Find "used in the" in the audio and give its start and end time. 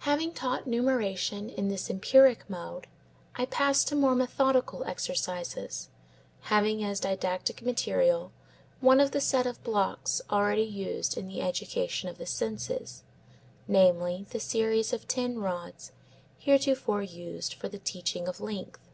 10.64-11.40